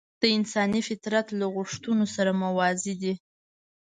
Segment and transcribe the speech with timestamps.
[0.21, 3.13] د انساني فطرت له غوښتنو سره موازي دي.